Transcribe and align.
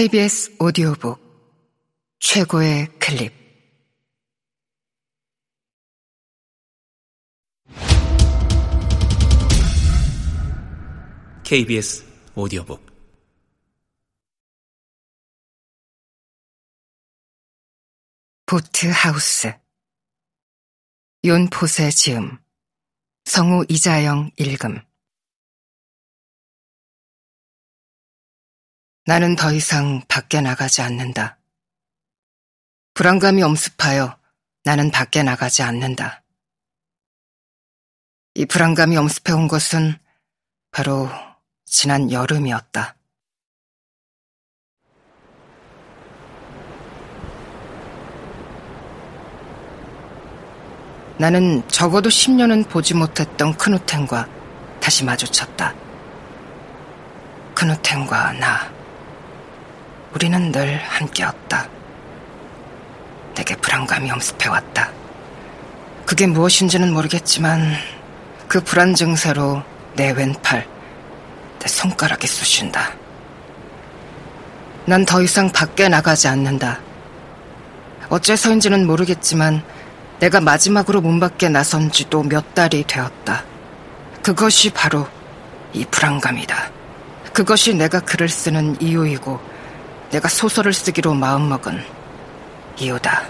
KBS 0.00 0.56
오디오북 0.58 1.20
최고의 2.20 2.86
클립. 2.98 3.34
KBS 11.44 12.02
오디오북. 12.34 12.86
보트 18.46 18.86
하우스. 18.86 19.52
윤포세 21.24 21.90
지음. 21.90 22.38
성우 23.26 23.66
이자영 23.68 24.30
읽음 24.38 24.80
나는 29.06 29.34
더 29.34 29.52
이상 29.52 30.02
밖에 30.08 30.40
나가지 30.40 30.82
않는다. 30.82 31.38
불안감이 32.94 33.42
엄습하여 33.42 34.18
나는 34.64 34.90
밖에 34.90 35.22
나가지 35.22 35.62
않는다. 35.62 36.22
이 38.34 38.44
불안감이 38.44 38.96
엄습해온 38.96 39.48
것은 39.48 39.98
바로 40.70 41.08
지난 41.64 42.12
여름이었다. 42.12 42.96
나는 51.18 51.66
적어도 51.68 52.08
10년은 52.08 52.68
보지 52.68 52.94
못했던 52.94 53.56
크누텐과 53.56 54.28
다시 54.80 55.04
마주쳤다. 55.04 55.74
크누텐과 57.54 58.32
나. 58.34 58.79
우리는 60.14 60.50
늘 60.50 60.76
함께였다. 60.78 61.68
내게 63.34 63.54
불안감이 63.56 64.10
엄습해왔다. 64.10 64.90
그게 66.04 66.26
무엇인지는 66.26 66.92
모르겠지만 66.92 67.72
그 68.48 68.60
불안 68.60 68.94
증세로 68.94 69.62
내 69.94 70.10
왼팔, 70.10 70.66
내 71.60 71.68
손가락이 71.68 72.26
쑤신다. 72.26 72.92
난 74.86 75.04
더 75.04 75.22
이상 75.22 75.50
밖에 75.50 75.88
나가지 75.88 76.26
않는다. 76.26 76.80
어째서인지는 78.08 78.86
모르겠지만 78.86 79.62
내가 80.18 80.40
마지막으로 80.40 81.00
문 81.00 81.20
밖에 81.20 81.48
나선 81.48 81.92
지도 81.92 82.24
몇 82.24 82.54
달이 82.54 82.84
되었다. 82.88 83.44
그것이 84.22 84.70
바로 84.70 85.06
이 85.72 85.84
불안감이다. 85.84 86.70
그것이 87.32 87.74
내가 87.74 88.00
글을 88.00 88.28
쓰는 88.28 88.76
이유이고 88.80 89.49
내가 90.10 90.28
소설을 90.28 90.72
쓰기로 90.72 91.14
마음먹은 91.14 91.84
이유다. 92.78 93.28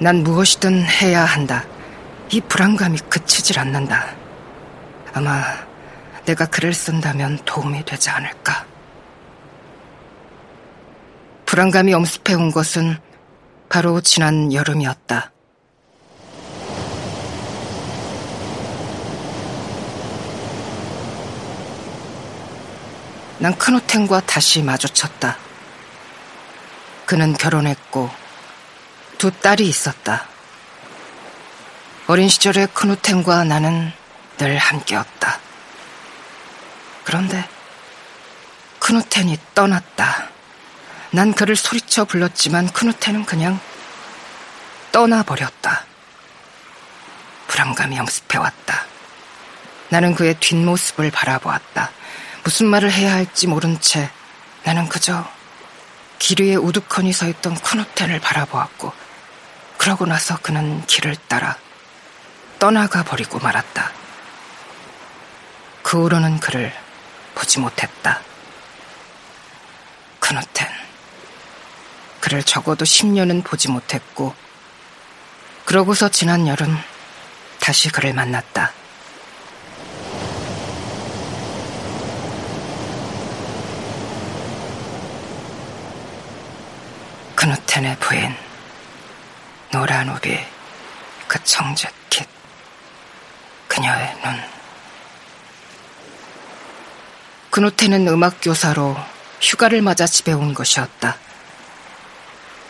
난 0.00 0.22
무엇이든 0.22 0.82
해야 0.82 1.24
한다. 1.24 1.64
이 2.30 2.40
불안감이 2.40 2.98
그치질 3.08 3.58
않는다. 3.58 4.06
아마 5.12 5.42
내가 6.24 6.46
글을 6.46 6.74
쓴다면 6.74 7.38
도움이 7.44 7.84
되지 7.84 8.10
않을까. 8.10 8.66
불안감이 11.46 11.94
엄습해온 11.94 12.50
것은 12.50 12.98
바로 13.68 14.00
지난 14.00 14.52
여름이었다. 14.52 15.33
난 23.44 23.54
크노텐과 23.58 24.22
다시 24.22 24.62
마주쳤다. 24.62 25.36
그는 27.04 27.34
결혼했고 27.34 28.10
두 29.18 29.30
딸이 29.30 29.68
있었다. 29.68 30.26
어린 32.06 32.30
시절의 32.30 32.68
크누텐과 32.72 33.44
나는 33.44 33.92
늘 34.38 34.56
함께였다. 34.56 35.40
그런데 37.04 37.46
크누텐이 38.78 39.38
떠났다. 39.54 40.30
난 41.10 41.34
그를 41.34 41.54
소리쳐 41.54 42.06
불렀지만 42.06 42.72
크누텐은 42.72 43.26
그냥 43.26 43.60
떠나버렸다. 44.90 45.84
불안감이 47.48 47.98
엄습해왔다. 47.98 48.86
나는 49.90 50.14
그의 50.14 50.34
뒷모습을 50.40 51.10
바라보았다. 51.10 51.90
무슨 52.44 52.66
말을 52.66 52.92
해야 52.92 53.14
할지 53.14 53.46
모른 53.46 53.80
채 53.80 54.10
나는 54.62 54.88
그저 54.88 55.28
길 56.18 56.42
위에 56.42 56.54
우두커니 56.54 57.12
서 57.12 57.26
있던 57.26 57.54
크누텐을 57.54 58.20
바라보았고 58.20 58.92
그러고 59.78 60.06
나서 60.06 60.38
그는 60.38 60.84
길을 60.86 61.16
따라 61.28 61.56
떠나가 62.58 63.02
버리고 63.02 63.38
말았다. 63.40 63.92
그 65.82 66.02
후로는 66.02 66.40
그를 66.40 66.72
보지 67.34 67.60
못했다. 67.60 68.22
크누텐. 70.18 70.66
그를 72.20 72.42
적어도 72.42 72.86
10년은 72.86 73.44
보지 73.44 73.68
못했고, 73.68 74.34
그러고서 75.66 76.08
지난 76.08 76.48
여름 76.48 76.74
다시 77.60 77.90
그를 77.90 78.14
만났다. 78.14 78.72
크누텐의 87.44 87.98
부인, 88.00 88.34
노란 89.70 90.08
우비, 90.08 90.34
그 91.28 91.44
청jet 91.44 91.92
킷, 92.08 92.26
그녀의 93.68 94.16
눈. 94.22 94.40
그노테는 97.50 98.08
음악교사로 98.08 98.96
휴가를 99.42 99.82
맞아 99.82 100.06
집에 100.06 100.32
온 100.32 100.54
것이었다. 100.54 101.18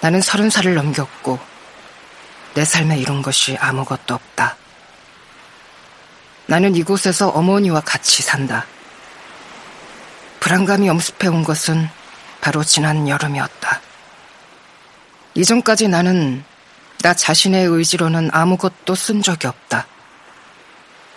나는 0.00 0.22
서른 0.22 0.48
살을 0.48 0.74
넘겼고 0.74 1.38
내 2.54 2.64
삶에 2.64 2.96
이룬 2.96 3.20
것이 3.20 3.58
아무것도 3.60 4.14
없다. 4.14 4.56
나는 6.46 6.74
이곳에서 6.74 7.28
어머니와 7.28 7.82
같이 7.82 8.22
산다. 8.22 8.64
불안감이 10.40 10.88
엄습해 10.88 11.28
온 11.28 11.44
것은 11.44 11.90
바로 12.40 12.64
지난 12.64 13.06
여름이었다. 13.06 13.91
이전까지 15.34 15.88
나는 15.88 16.44
나 17.02 17.14
자신의 17.14 17.66
의지로는 17.66 18.30
아무것도 18.32 18.94
쓴 18.94 19.22
적이 19.22 19.48
없다. 19.48 19.86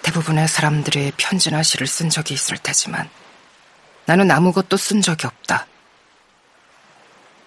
대부분의 0.03 0.47
사람들이 0.47 1.11
편지나 1.17 1.63
시를 1.63 1.87
쓴 1.87 2.09
적이 2.09 2.35
있을 2.35 2.57
테지만 2.57 3.09
나는 4.05 4.31
아무것도 4.31 4.77
쓴 4.77 5.01
적이 5.01 5.27
없다. 5.27 5.67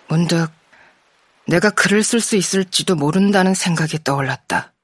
문득 0.09 0.51
내가 1.47 1.71
글을 1.71 2.03
쓸 2.03 2.21
수 2.21 2.37
있을지도 2.37 2.95
모른다는 2.95 3.55
생각이 3.55 4.05
떠올랐다. 4.05 4.75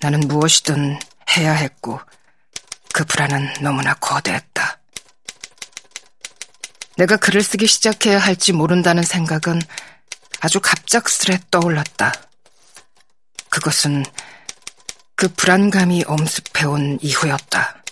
나는 0.00 0.20
무엇이든 0.20 0.98
해야 1.36 1.52
했고 1.52 2.00
그 2.92 3.04
불안은 3.04 3.54
너무나 3.62 3.94
거대했다. 3.94 4.55
내가 6.96 7.16
글을 7.16 7.42
쓰기 7.42 7.66
시작해야 7.66 8.18
할지 8.18 8.52
모른다는 8.52 9.02
생각은 9.02 9.60
아주 10.40 10.60
갑작스레 10.60 11.40
떠올랐다. 11.50 12.12
그것은 13.50 14.04
그 15.14 15.28
불안감이 15.28 16.04
엄습해온 16.06 16.98
이후였다. 17.00 17.82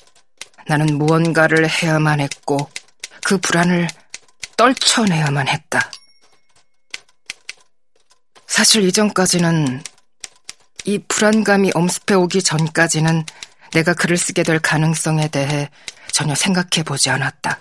나는 0.66 0.98
무언가를 0.98 1.68
해야만 1.68 2.20
했고 2.20 2.70
그 3.24 3.38
불안을 3.38 3.88
떨쳐내야만 4.56 5.48
했다. 5.48 5.90
사실 8.46 8.84
이전까지는 8.84 9.82
이 10.84 10.98
불안감이 11.08 11.72
엄습해오기 11.74 12.42
전까지는 12.42 13.24
내가 13.72 13.94
글을 13.94 14.16
쓰게 14.16 14.42
될 14.42 14.60
가능성에 14.60 15.28
대해 15.28 15.68
전혀 16.12 16.34
생각해 16.34 16.84
보지 16.84 17.10
않았다. 17.10 17.58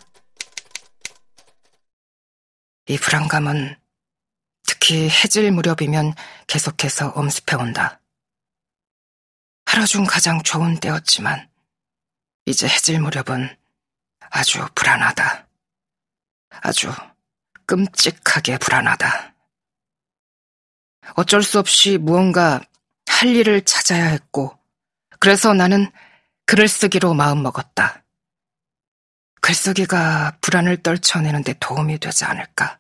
이 2.87 2.97
불안감은 2.97 3.79
특히 4.67 5.09
해질 5.09 5.51
무렵이면 5.51 6.13
계속해서 6.47 7.11
엄습해온다. 7.11 8.01
하루 9.65 9.87
중 9.87 10.03
가장 10.03 10.43
좋은 10.43 10.77
때였지만 10.79 11.49
이제 12.45 12.67
해질 12.67 12.99
무렵은 12.99 13.55
아주 14.29 14.67
불안하다. 14.75 15.47
아주 16.61 16.91
끔찍하게 17.65 18.57
불안하다. 18.57 19.33
어쩔 21.15 21.41
수 21.41 21.59
없이 21.59 21.97
무언가 21.97 22.59
할 23.07 23.29
일을 23.29 23.63
찾아야 23.63 24.07
했고, 24.07 24.59
그래서 25.19 25.53
나는 25.53 25.89
글을 26.45 26.67
쓰기로 26.67 27.13
마음먹었다. 27.13 28.02
글쓰기가 29.43 30.37
불안을 30.39 30.77
떨쳐내는데 30.83 31.55
도움이 31.59 31.99
되지 31.99 32.23
않을까? 32.23 32.79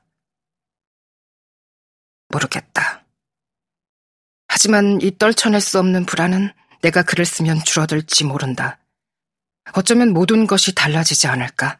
모르겠다. 2.29 3.03
하지만 4.47 5.01
이 5.01 5.17
떨쳐낼 5.17 5.59
수 5.59 5.77
없는 5.77 6.05
불안은 6.05 6.53
내가 6.81 7.03
글을 7.03 7.25
쓰면 7.25 7.65
줄어들지 7.65 8.23
모른다. 8.23 8.79
어쩌면 9.73 10.13
모든 10.13 10.47
것이 10.47 10.73
달라지지 10.73 11.27
않을까? 11.27 11.79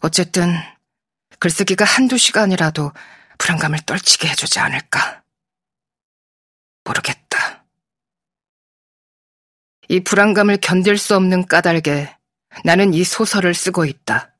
어쨌든 0.00 0.52
글쓰기가 1.38 1.86
한두 1.86 2.18
시간이라도 2.18 2.92
불안감을 3.38 3.78
떨치게 3.86 4.28
해주지 4.28 4.58
않을까? 4.58 5.22
모르겠다. 6.84 7.64
이 9.88 10.00
불안감을 10.00 10.58
견딜 10.60 10.98
수 10.98 11.16
없는 11.16 11.46
까닭에 11.46 12.21
나는 12.64 12.94
이 12.94 13.04
소설을 13.04 13.54
쓰고 13.54 13.84
있다. 13.84 14.34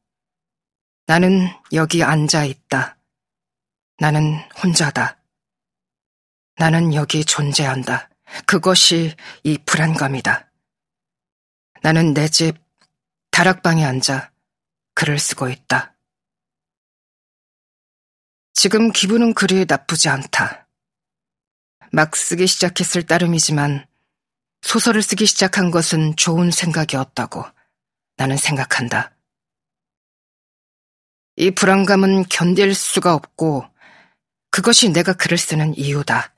나는 1.07 1.49
여기 1.73 2.03
앉아 2.03 2.45
있다. 2.45 2.97
나는 3.99 4.39
혼자다. 4.63 5.19
나는 6.57 6.95
여기 6.95 7.25
존재한다. 7.25 8.09
그것이 8.47 9.15
이 9.43 9.59
불안감이다. 9.59 10.51
나는 11.83 12.15
내 12.15 12.29
집 12.29 12.63
다락방에 13.33 13.85
앉아 13.85 14.31
글을 14.95 15.19
쓰고 15.19 15.49
있다. 15.49 15.97
지금 18.53 18.93
기분은 18.93 19.35
그리 19.35 19.65
나쁘지 19.67 20.09
않다. 20.09 20.69
막 21.91 22.15
쓰기 22.15 22.47
시작했을 22.47 23.03
따름이지만 23.05 23.87
소설을 24.61 25.03
쓰기 25.03 25.27
시작한 25.27 25.71
것은 25.71 26.15
좋은 26.17 26.51
생각이었다고 26.51 27.45
나는 28.17 28.37
생각한다. 28.37 29.17
이 31.37 31.51
불안감은 31.51 32.25
견딜 32.25 32.75
수가 32.75 33.15
없고 33.15 33.65
그것이 34.51 34.91
내가 34.91 35.15
글을 35.15 35.39
쓰는 35.39 35.75
이유다. 35.77 36.35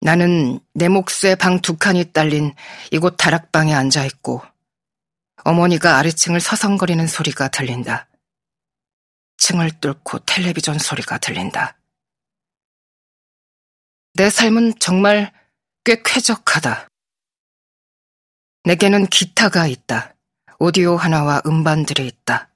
나는 0.00 0.60
내 0.74 0.88
몫에 0.88 1.34
방 1.38 1.60
두 1.62 1.76
칸이 1.76 2.12
딸린 2.12 2.54
이곳 2.92 3.16
다락방에 3.16 3.74
앉아 3.74 4.04
있고 4.04 4.42
어머니가 5.44 5.96
아래층을 5.96 6.40
서성거리는 6.40 7.06
소리가 7.06 7.48
들린다. 7.48 8.08
층을 9.38 9.80
뚫고 9.80 10.20
텔레비전 10.20 10.78
소리가 10.78 11.18
들린다. 11.18 11.78
내 14.14 14.30
삶은 14.30 14.78
정말 14.78 15.32
꽤 15.84 16.02
쾌적하다. 16.02 16.88
내게는 18.66 19.06
기타가 19.06 19.68
있다. 19.68 20.16
오디오 20.58 20.96
하나와 20.96 21.40
음반들이 21.46 22.04
있다. 22.04 22.50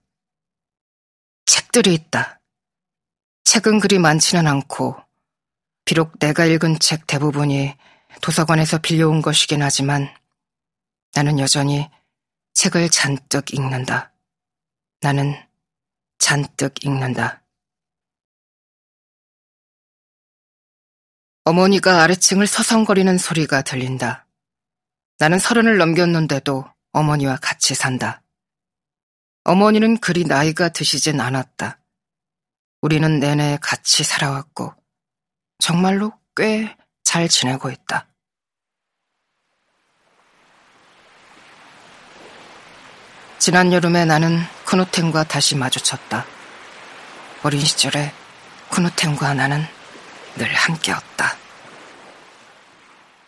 책들이 1.46 1.94
있다. 1.94 2.40
책은 3.44 3.78
그리 3.78 4.00
많지는 4.00 4.48
않고, 4.48 4.96
비록 5.84 6.18
내가 6.18 6.46
읽은 6.46 6.80
책 6.80 7.06
대부분이 7.06 7.76
도서관에서 8.22 8.78
빌려온 8.78 9.22
것이긴 9.22 9.62
하지만, 9.62 10.12
나는 11.14 11.38
여전히 11.38 11.88
책을 12.54 12.90
잔뜩 12.90 13.54
읽는다. 13.54 14.12
나는 15.02 15.36
잔뜩 16.18 16.84
읽는다. 16.84 17.44
어머니가 21.44 22.02
아래층을 22.02 22.48
서성거리는 22.48 23.16
소리가 23.16 23.62
들린다. 23.62 24.26
나는 25.20 25.38
서른을 25.38 25.78
넘겼는데도 25.78 26.64
어머니와 26.92 27.36
같이 27.36 27.76
산다. 27.76 28.22
어머니는 29.44 29.98
그리 29.98 30.24
나이가 30.24 30.70
드시진 30.70 31.20
않았다. 31.20 31.78
우리는 32.82 33.20
내내 33.20 33.58
같이 33.62 34.02
살아왔고, 34.02 34.74
정말로 35.60 36.12
꽤 36.34 36.74
잘 37.10 37.28
지내고 37.28 37.72
있다. 37.72 38.06
지난 43.40 43.72
여름에 43.72 44.04
나는 44.04 44.38
쿠누텐과 44.64 45.24
다시 45.24 45.56
마주쳤다. 45.56 46.24
어린 47.42 47.60
시절에 47.60 48.12
쿠누텐과 48.68 49.34
나는 49.34 49.64
늘 50.36 50.54
함께였다. 50.54 51.36